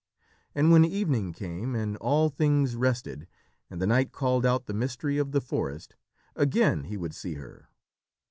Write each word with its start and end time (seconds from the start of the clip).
And 0.55 0.71
when 0.71 0.83
evening 0.83 1.31
came 1.31 1.75
and 1.75 1.95
all 1.97 2.29
things 2.29 2.75
rested, 2.75 3.27
and 3.69 3.79
the 3.79 3.85
night 3.85 4.11
called 4.11 4.47
out 4.47 4.65
the 4.65 4.73
mystery 4.73 5.19
of 5.19 5.31
the 5.31 5.41
forest, 5.41 5.93
again 6.35 6.85
he 6.85 6.97
would 6.97 7.13
see 7.13 7.35
her. 7.35 7.69